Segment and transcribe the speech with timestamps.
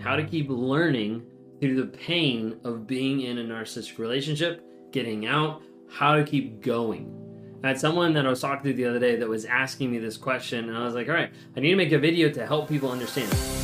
[0.00, 1.22] how to keep learning
[1.60, 7.16] through the pain of being in a narcissistic relationship, getting out, how to keep going.
[7.62, 9.98] I had someone that I was talking to the other day that was asking me
[9.98, 12.46] this question, and I was like, all right, I need to make a video to
[12.46, 13.59] help people understand.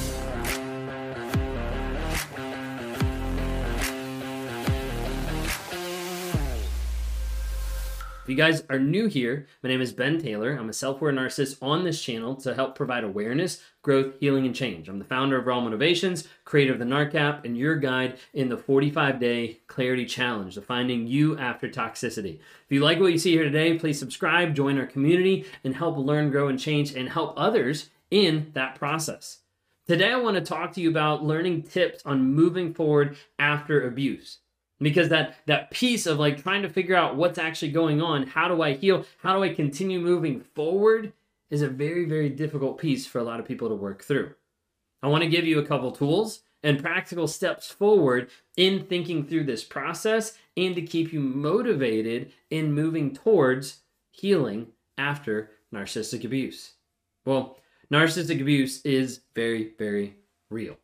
[8.27, 10.57] If you guys are new here, my name is Ben Taylor.
[10.59, 14.53] I'm a self aware narcissist on this channel to help provide awareness, growth, healing, and
[14.53, 14.89] change.
[14.89, 18.49] I'm the founder of Raw Motivations, creator of the NARC app, and your guide in
[18.49, 22.41] the 45 day clarity challenge, the finding you after toxicity.
[22.65, 25.97] If you like what you see here today, please subscribe, join our community, and help
[25.97, 29.39] learn, grow, and change, and help others in that process.
[29.87, 34.39] Today, I want to talk to you about learning tips on moving forward after abuse
[34.81, 38.49] because that that piece of like trying to figure out what's actually going on how
[38.49, 41.13] do i heal how do i continue moving forward
[41.51, 44.35] is a very very difficult piece for a lot of people to work through.
[45.03, 49.45] I want to give you a couple tools and practical steps forward in thinking through
[49.45, 56.75] this process and to keep you motivated in moving towards healing after narcissistic abuse.
[57.25, 57.59] Well
[57.93, 60.17] narcissistic abuse is very very
[60.51, 60.77] real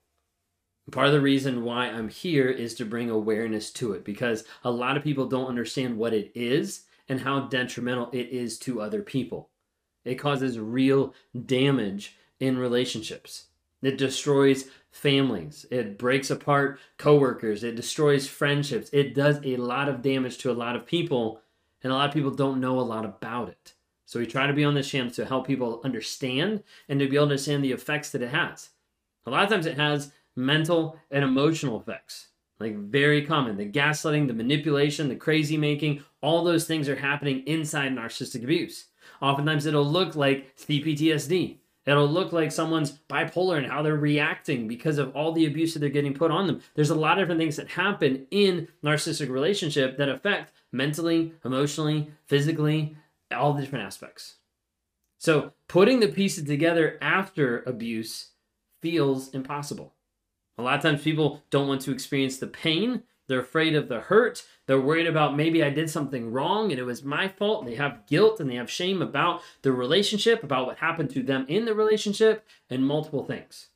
[0.90, 4.70] Part of the reason why I'm here is to bring awareness to it because a
[4.70, 9.02] lot of people don't understand what it is and how detrimental it is to other
[9.02, 9.48] people.
[10.04, 11.14] It causes real
[11.46, 13.46] damage in relationships.
[13.80, 15.66] It destroys families.
[15.70, 17.62] It breaks apart coworkers.
[17.62, 18.90] It destroys friendships.
[18.92, 21.40] It does a lot of damage to a lot of people,
[21.82, 23.74] and a lot of people don't know a lot about it.
[24.04, 27.16] So we try to be on this channel to help people understand and to be
[27.16, 28.70] able to understand the effects that it has.
[29.26, 32.28] A lot of times it has mental, and emotional effects.
[32.58, 33.56] Like very common.
[33.56, 38.86] The gaslighting, the manipulation, the crazy making, all those things are happening inside narcissistic abuse.
[39.20, 41.58] Oftentimes it'll look like CPTSD.
[41.84, 45.80] It'll look like someone's bipolar and how they're reacting because of all the abuse that
[45.80, 46.60] they're getting put on them.
[46.74, 52.12] There's a lot of different things that happen in narcissistic relationship that affect mentally, emotionally,
[52.26, 52.96] physically,
[53.32, 54.36] all the different aspects.
[55.18, 58.30] So putting the pieces together after abuse
[58.80, 59.94] feels impossible.
[60.58, 63.02] A lot of times people don't want to experience the pain.
[63.26, 64.44] They're afraid of the hurt.
[64.66, 67.64] They're worried about maybe I did something wrong and it was my fault.
[67.64, 71.46] They have guilt and they have shame about the relationship, about what happened to them
[71.48, 73.68] in the relationship, and multiple things.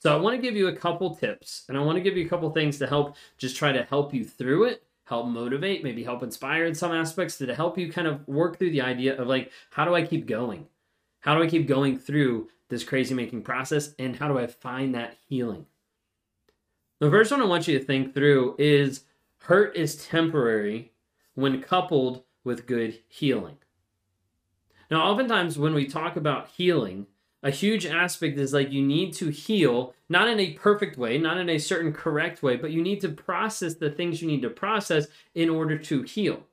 [0.00, 2.26] So I want to give you a couple tips and I want to give you
[2.26, 6.04] a couple things to help just try to help you through it, help motivate, maybe
[6.04, 9.26] help inspire in some aspects to help you kind of work through the idea of
[9.26, 10.66] like, how do I keep going?
[11.20, 14.94] How do I keep going through this crazy making process and how do I find
[14.94, 15.66] that healing?
[16.98, 19.04] The first one I want you to think through is
[19.38, 20.92] hurt is temporary
[21.34, 23.58] when coupled with good healing.
[24.90, 27.06] Now, oftentimes when we talk about healing,
[27.42, 31.36] a huge aspect is like you need to heal, not in a perfect way, not
[31.36, 34.50] in a certain correct way, but you need to process the things you need to
[34.50, 36.44] process in order to heal.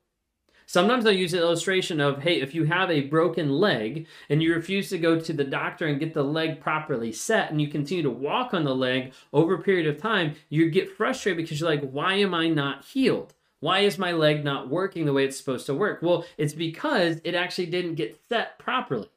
[0.65, 4.53] Sometimes I use an illustration of hey, if you have a broken leg and you
[4.53, 8.03] refuse to go to the doctor and get the leg properly set and you continue
[8.03, 11.69] to walk on the leg over a period of time, you get frustrated because you're
[11.69, 13.33] like, why am I not healed?
[13.59, 16.01] Why is my leg not working the way it's supposed to work?
[16.01, 19.09] Well, it's because it actually didn't get set properly.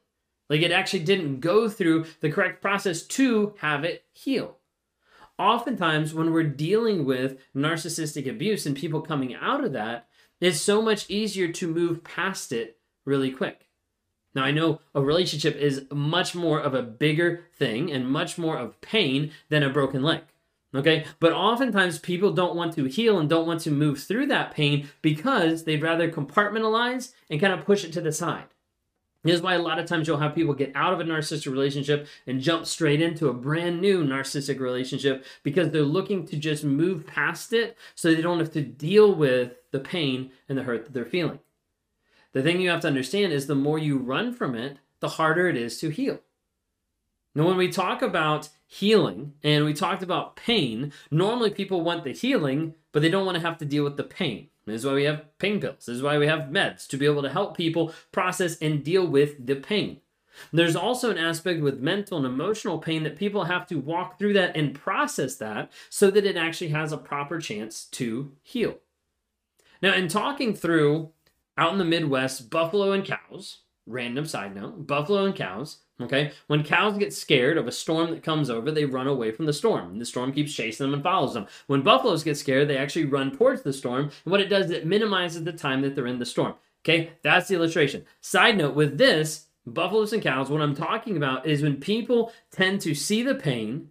[0.49, 4.57] Like it actually didn't go through the correct process to have it heal.
[5.39, 10.06] Oftentimes, when we're dealing with narcissistic abuse and people coming out of that,
[10.39, 13.67] it's so much easier to move past it really quick.
[14.35, 18.57] Now, I know a relationship is much more of a bigger thing and much more
[18.57, 20.21] of pain than a broken leg.
[20.75, 24.51] Okay, but oftentimes people don't want to heal and don't want to move through that
[24.51, 28.45] pain because they'd rather compartmentalize and kind of push it to the side.
[29.23, 31.51] This is why a lot of times you'll have people get out of a narcissistic
[31.51, 36.63] relationship and jump straight into a brand new narcissistic relationship because they're looking to just
[36.63, 40.85] move past it so they don't have to deal with the pain and the hurt
[40.85, 41.39] that they're feeling.
[42.33, 45.47] The thing you have to understand is the more you run from it, the harder
[45.47, 46.19] it is to heal.
[47.35, 52.13] Now, when we talk about healing and we talked about pain, normally people want the
[52.13, 54.49] healing, but they don't want to have to deal with the pain.
[54.65, 55.85] This is why we have pain pills.
[55.85, 59.05] This is why we have meds to be able to help people process and deal
[59.05, 60.01] with the pain.
[60.51, 64.33] There's also an aspect with mental and emotional pain that people have to walk through
[64.33, 68.77] that and process that so that it actually has a proper chance to heal.
[69.81, 71.11] Now, in talking through
[71.57, 76.63] out in the Midwest, buffalo and cows, random side note, buffalo and cows, okay, when
[76.63, 79.97] cows get scared of a storm that comes over, they run away from the storm.
[79.97, 81.47] The storm keeps chasing them and follows them.
[81.67, 84.11] When buffaloes get scared, they actually run towards the storm.
[84.25, 86.55] And what it does, is it minimizes the time that they're in the storm.
[86.85, 88.05] Okay, that's the illustration.
[88.21, 92.81] Side note with this, buffaloes and cows, what I'm talking about is when people tend
[92.81, 93.89] to see the pain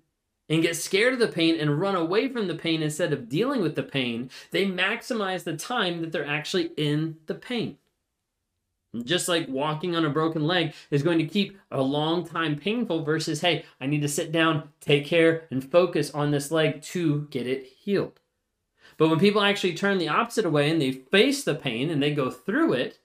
[0.49, 3.63] and get scared of the pain and run away from the pain instead of dealing
[3.63, 7.79] with the pain, they maximize the time that they're actually in the pain.
[9.05, 13.03] Just like walking on a broken leg is going to keep a long time painful
[13.03, 17.27] versus, hey, I need to sit down, take care, and focus on this leg to
[17.31, 18.21] get it healed.
[18.97, 22.15] But when people actually turn the opposite way and they face the pain and they
[22.15, 22.99] go through it,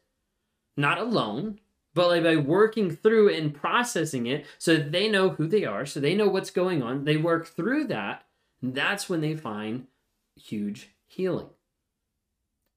[0.78, 1.60] not alone,
[1.94, 6.00] but like by working through and processing it so they know who they are, so
[6.00, 8.26] they know what's going on, they work through that,
[8.62, 9.88] that's when they find
[10.36, 11.50] huge healing.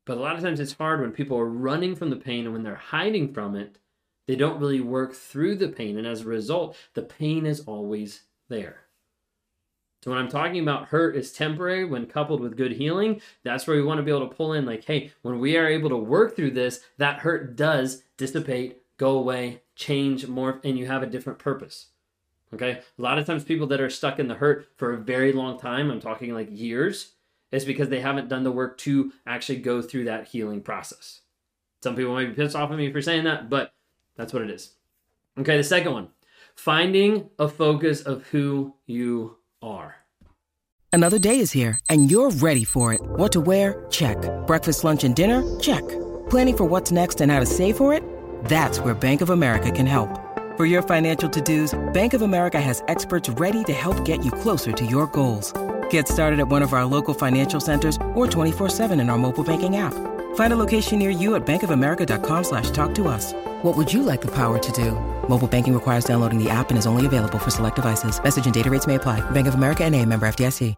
[0.06, 2.52] But a lot of times it's hard when people are running from the pain and
[2.52, 3.78] when they're hiding from it,
[4.26, 5.96] they don't really work through the pain.
[5.96, 8.80] And as a result, the pain is always there.
[10.02, 13.76] So when I'm talking about hurt is temporary when coupled with good healing, that's where
[13.76, 15.96] we want to be able to pull in like, hey, when we are able to
[15.96, 21.06] work through this, that hurt does dissipate, go away, change, morph, and you have a
[21.06, 21.86] different purpose.
[22.52, 22.80] Okay?
[22.98, 25.58] A lot of times people that are stuck in the hurt for a very long
[25.58, 27.12] time, I'm talking like years,
[27.50, 31.20] is because they haven't done the work to actually go through that healing process.
[31.82, 33.72] Some people might be pissed off at me for saying that, but
[34.16, 34.74] that's what it is.
[35.38, 36.08] Okay, the second one
[36.54, 39.96] finding a focus of who you are.
[40.92, 43.00] Another day is here, and you're ready for it.
[43.02, 43.84] What to wear?
[43.90, 44.16] Check.
[44.46, 45.42] Breakfast, lunch, and dinner?
[45.58, 45.82] Check.
[46.30, 48.04] Planning for what's next and how to save for it?
[48.44, 50.20] That's where Bank of America can help.
[50.56, 54.30] For your financial to dos, Bank of America has experts ready to help get you
[54.30, 55.52] closer to your goals.
[55.90, 59.78] Get started at one of our local financial centers or 24-7 in our mobile banking
[59.78, 59.94] app.
[60.36, 63.32] Find a location near you at bankofamerica.com slash talk to us.
[63.62, 64.92] What would you like the power to do?
[65.28, 68.22] Mobile banking requires downloading the app and is only available for select devices.
[68.22, 69.18] Message and data rates may apply.
[69.30, 70.76] Bank of America and a member FDIC.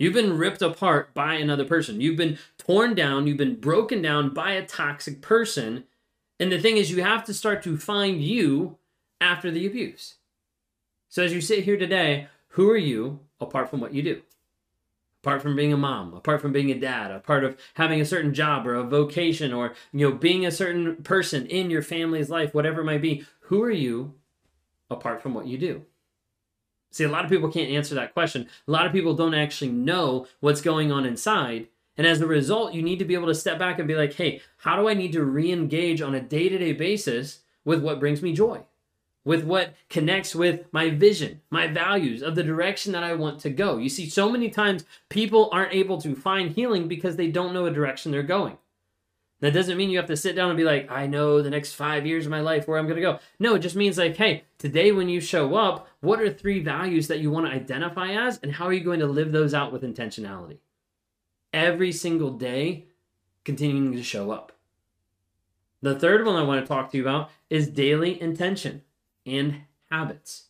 [0.00, 2.00] You've been ripped apart by another person.
[2.00, 3.26] You've been torn down.
[3.26, 5.84] You've been broken down by a toxic person.
[6.40, 8.78] And the thing is, you have to start to find you
[9.20, 10.16] after the abuse.
[11.08, 14.22] So as you sit here today, who are you apart from what you do?
[15.22, 18.32] apart from being a mom, apart from being a dad, apart of having a certain
[18.32, 22.54] job or a vocation or you know being a certain person in your family's life,
[22.54, 24.14] whatever it might be, who are you
[24.90, 25.84] apart from what you do?
[26.90, 28.48] See, a lot of people can't answer that question.
[28.66, 31.68] A lot of people don't actually know what's going on inside.
[31.98, 34.14] And as a result, you need to be able to step back and be like,
[34.14, 37.82] hey, how do I need to re engage on a day to day basis with
[37.82, 38.62] what brings me joy?
[39.28, 43.50] with what connects with my vision, my values of the direction that I want to
[43.50, 43.76] go.
[43.76, 47.66] You see, so many times people aren't able to find healing because they don't know
[47.66, 48.56] a direction they're going.
[49.40, 51.74] That doesn't mean you have to sit down and be like, I know the next
[51.74, 53.18] five years of my life where I'm going to go.
[53.38, 57.06] No, it just means like, hey, today when you show up, what are three values
[57.08, 59.74] that you want to identify as, and how are you going to live those out
[59.74, 60.56] with intentionality?
[61.52, 62.86] Every single day,
[63.44, 64.52] continuing to show up.
[65.80, 68.82] The third one I want to talk to you about is daily intention
[69.24, 70.44] and habits.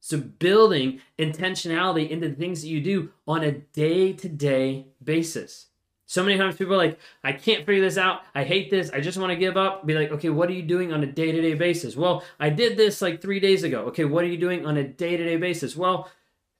[0.00, 5.66] So, building intentionality into the things that you do on a day to day basis.
[6.06, 8.20] So many times people are like, I can't figure this out.
[8.34, 8.90] I hate this.
[8.90, 9.86] I just want to give up.
[9.86, 11.96] Be like, okay, what are you doing on a day to day basis?
[11.96, 13.86] Well, I did this like three days ago.
[13.86, 15.74] Okay, what are you doing on a day to day basis?
[15.74, 16.10] Well,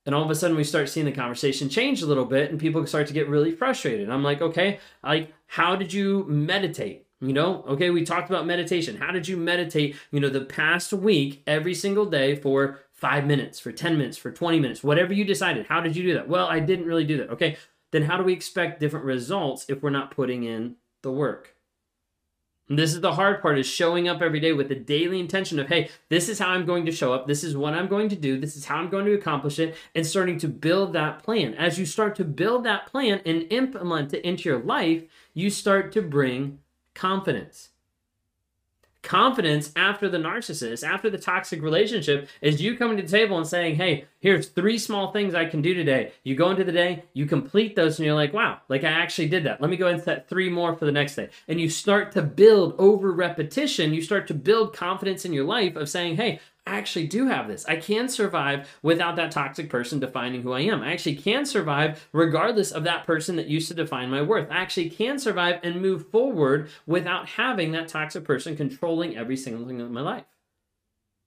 [0.07, 2.61] and all of a sudden we start seeing the conversation change a little bit and
[2.61, 4.11] people start to get really frustrated.
[4.11, 7.07] I'm like, okay, like, how did you meditate?
[7.21, 8.97] You know, okay, we talked about meditation.
[8.97, 13.59] How did you meditate, you know, the past week every single day for five minutes,
[13.59, 15.67] for 10 minutes, for 20 minutes, whatever you decided?
[15.67, 16.29] How did you do that?
[16.29, 17.31] Well, I didn't really do that.
[17.31, 17.57] Okay,
[17.93, 21.54] then how do we expect different results if we're not putting in the work?
[22.69, 25.69] This is the hard part is showing up every day with the daily intention of,
[25.69, 27.27] hey, this is how I'm going to show up.
[27.27, 28.41] This is what I'm going to do.
[28.41, 29.77] This is how I'm going to accomplish it.
[29.95, 31.53] And starting to build that plan.
[31.55, 35.03] As you start to build that plan and implement it into your life,
[35.35, 36.61] you start to bring
[36.95, 37.69] confidence.
[39.05, 43.47] Confidence after the narcissist, after the toxic relationship, is you coming to the table and
[43.47, 46.13] saying, Hey, here's three small things I can do today.
[46.23, 49.29] You go into the day, you complete those, and you're like, Wow, like I actually
[49.29, 49.61] did that.
[49.61, 51.29] Let me go and set three more for the next day.
[51.49, 55.77] And you start to build over repetition, you start to build confidence in your life
[55.77, 57.67] of saying, Hey, I actually do have this.
[57.67, 60.81] I can survive without that toxic person defining who I am.
[60.81, 64.51] I actually can survive regardless of that person that used to define my worth.
[64.51, 69.67] I actually can survive and move forward without having that toxic person controlling every single
[69.67, 70.25] thing in my life.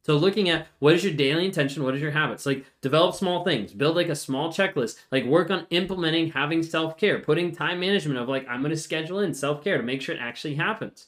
[0.07, 2.45] So looking at what is your daily intention, what is your habits?
[2.45, 7.19] Like develop small things, build like a small checklist, like work on implementing having self-care,
[7.19, 10.21] putting time management of like I'm going to schedule in self-care to make sure it
[10.21, 11.07] actually happens.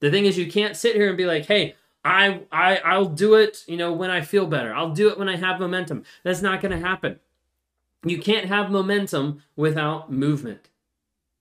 [0.00, 3.34] The thing is you can't sit here and be like, "Hey, I I I'll do
[3.34, 4.74] it, you know, when I feel better.
[4.74, 7.18] I'll do it when I have momentum." That's not going to happen.
[8.04, 10.70] You can't have momentum without movement.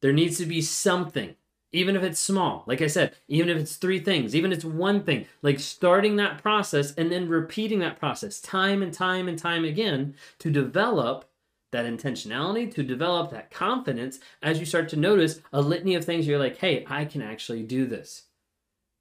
[0.01, 1.35] There needs to be something
[1.75, 4.65] even if it's small like i said even if it's three things even if it's
[4.65, 9.37] one thing like starting that process and then repeating that process time and time and
[9.37, 11.25] time again to develop
[11.71, 16.25] that intentionality to develop that confidence as you start to notice a litany of things
[16.25, 18.23] you're like hey i can actually do this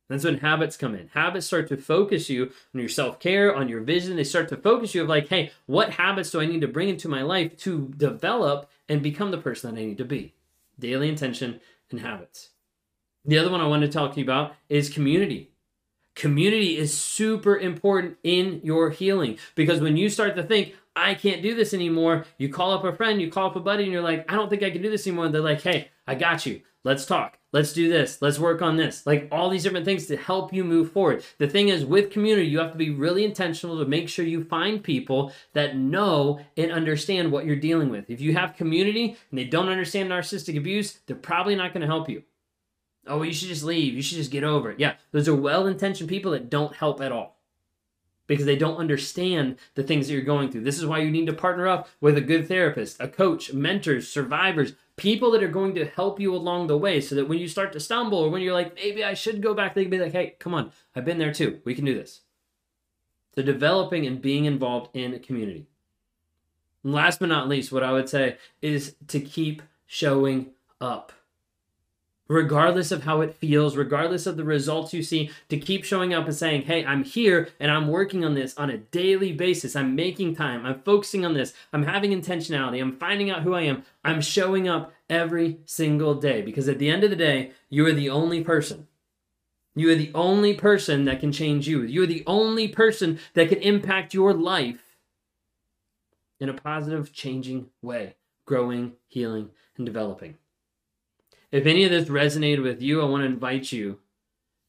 [0.08, 1.08] that's when habits come in.
[1.08, 4.16] Habits start to focus you on your self-care on your vision.
[4.16, 6.88] They start to focus you of like hey what habits do i need to bring
[6.88, 10.34] into my life to develop and become the person that i need to be?
[10.78, 12.50] Daily intention and habits.
[13.24, 15.50] The other one I want to talk to you about is community.
[16.14, 21.42] Community is super important in your healing because when you start to think, I can't
[21.42, 24.02] do this anymore, you call up a friend, you call up a buddy, and you're
[24.02, 25.26] like, I don't think I can do this anymore.
[25.26, 26.62] And they're like, hey, I got you.
[26.84, 27.38] Let's talk.
[27.50, 28.20] Let's do this.
[28.20, 29.06] Let's work on this.
[29.06, 31.24] Like all these different things to help you move forward.
[31.38, 34.44] The thing is, with community, you have to be really intentional to make sure you
[34.44, 38.10] find people that know and understand what you're dealing with.
[38.10, 41.86] If you have community and they don't understand narcissistic abuse, they're probably not going to
[41.86, 42.22] help you.
[43.06, 43.94] Oh, you should just leave.
[43.94, 44.78] You should just get over it.
[44.78, 47.33] Yeah, those are well intentioned people that don't help at all
[48.26, 50.62] because they don't understand the things that you're going through.
[50.62, 54.08] This is why you need to partner up with a good therapist, a coach, mentors,
[54.08, 57.48] survivors, people that are going to help you along the way so that when you
[57.48, 59.98] start to stumble or when you're like, maybe I should go back, they can be
[59.98, 61.60] like, hey, come on, I've been there too.
[61.64, 62.20] We can do this.
[63.34, 65.66] So developing and being involved in a community.
[66.84, 70.50] And last but not least, what I would say is to keep showing
[70.80, 71.12] up
[72.28, 76.24] regardless of how it feels, regardless of the results you see, to keep showing up
[76.26, 79.76] and saying, Hey, I'm here and I'm working on this on a daily basis.
[79.76, 80.64] I'm making time.
[80.64, 81.52] I'm focusing on this.
[81.72, 82.80] I'm having intentionality.
[82.80, 83.84] I'm finding out who I am.
[84.04, 87.92] I'm showing up every single day because at the end of the day, you are
[87.92, 88.88] the only person.
[89.76, 91.82] You are the only person that can change you.
[91.82, 94.96] You are the only person that can impact your life
[96.38, 98.14] in a positive, changing way,
[98.44, 100.36] growing, healing, and developing.
[101.54, 104.00] If any of this resonated with you, I want to invite you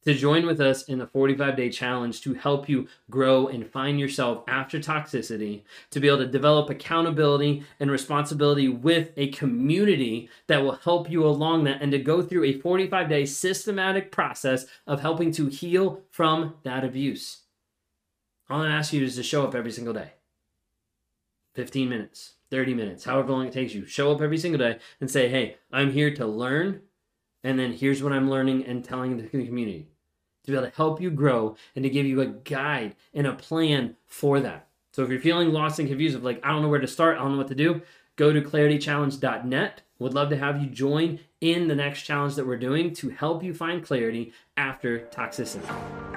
[0.03, 3.99] to join with us in the 45 day challenge to help you grow and find
[3.99, 10.61] yourself after toxicity, to be able to develop accountability and responsibility with a community that
[10.61, 15.01] will help you along that, and to go through a 45 day systematic process of
[15.01, 17.45] helping to heal from that abuse.
[18.47, 20.11] All I ask you is to show up every single day
[21.55, 22.35] 15 minutes.
[22.51, 23.85] 30 minutes, however long it takes you.
[23.85, 26.81] Show up every single day and say, hey, I'm here to learn.
[27.43, 29.89] And then here's what I'm learning and telling the community
[30.43, 33.33] to be able to help you grow and to give you a guide and a
[33.33, 34.67] plan for that.
[34.91, 37.17] So if you're feeling lost and confused of like, I don't know where to start,
[37.17, 37.81] I don't know what to do,
[38.15, 39.81] go to claritychallenge.net.
[39.99, 43.43] Would love to have you join in the next challenge that we're doing to help
[43.43, 46.14] you find clarity after toxicity.